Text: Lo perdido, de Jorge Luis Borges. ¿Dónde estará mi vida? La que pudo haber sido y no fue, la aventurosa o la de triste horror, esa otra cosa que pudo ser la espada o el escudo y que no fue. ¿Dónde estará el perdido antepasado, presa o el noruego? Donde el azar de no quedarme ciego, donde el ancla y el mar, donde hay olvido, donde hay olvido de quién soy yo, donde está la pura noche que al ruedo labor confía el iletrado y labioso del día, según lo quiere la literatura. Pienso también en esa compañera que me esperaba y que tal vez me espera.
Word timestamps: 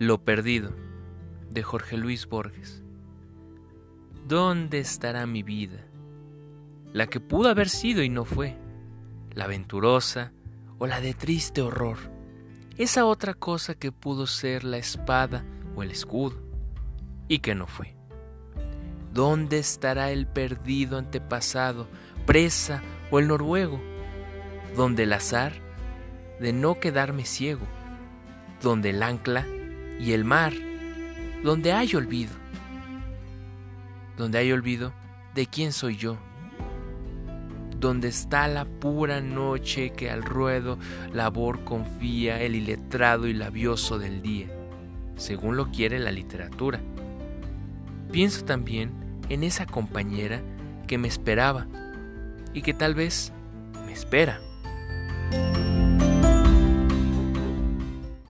Lo 0.00 0.24
perdido, 0.24 0.72
de 1.50 1.62
Jorge 1.62 1.98
Luis 1.98 2.26
Borges. 2.26 2.82
¿Dónde 4.26 4.78
estará 4.78 5.26
mi 5.26 5.42
vida? 5.42 5.84
La 6.94 7.08
que 7.08 7.20
pudo 7.20 7.50
haber 7.50 7.68
sido 7.68 8.02
y 8.02 8.08
no 8.08 8.24
fue, 8.24 8.56
la 9.34 9.44
aventurosa 9.44 10.32
o 10.78 10.86
la 10.86 11.02
de 11.02 11.12
triste 11.12 11.60
horror, 11.60 11.98
esa 12.78 13.04
otra 13.04 13.34
cosa 13.34 13.74
que 13.74 13.92
pudo 13.92 14.26
ser 14.26 14.64
la 14.64 14.78
espada 14.78 15.44
o 15.76 15.82
el 15.82 15.90
escudo 15.90 16.40
y 17.28 17.40
que 17.40 17.54
no 17.54 17.66
fue. 17.66 17.94
¿Dónde 19.12 19.58
estará 19.58 20.12
el 20.12 20.26
perdido 20.26 20.96
antepasado, 20.96 21.88
presa 22.24 22.82
o 23.10 23.18
el 23.18 23.28
noruego? 23.28 23.78
Donde 24.74 25.02
el 25.02 25.12
azar 25.12 25.52
de 26.40 26.54
no 26.54 26.80
quedarme 26.80 27.26
ciego, 27.26 27.66
donde 28.62 28.88
el 28.90 29.02
ancla 29.02 29.46
y 30.00 30.12
el 30.12 30.24
mar, 30.24 30.54
donde 31.44 31.72
hay 31.72 31.94
olvido, 31.94 32.32
donde 34.16 34.38
hay 34.38 34.50
olvido 34.50 34.92
de 35.34 35.46
quién 35.46 35.72
soy 35.72 35.96
yo, 35.96 36.16
donde 37.78 38.08
está 38.08 38.48
la 38.48 38.64
pura 38.64 39.20
noche 39.20 39.90
que 39.90 40.10
al 40.10 40.22
ruedo 40.22 40.78
labor 41.12 41.64
confía 41.64 42.40
el 42.40 42.54
iletrado 42.54 43.26
y 43.26 43.34
labioso 43.34 43.98
del 43.98 44.22
día, 44.22 44.48
según 45.16 45.56
lo 45.56 45.70
quiere 45.70 45.98
la 45.98 46.12
literatura. 46.12 46.80
Pienso 48.10 48.44
también 48.44 48.92
en 49.28 49.44
esa 49.44 49.66
compañera 49.66 50.40
que 50.86 50.98
me 50.98 51.08
esperaba 51.08 51.66
y 52.54 52.62
que 52.62 52.74
tal 52.74 52.94
vez 52.94 53.32
me 53.86 53.92
espera. 53.92 54.40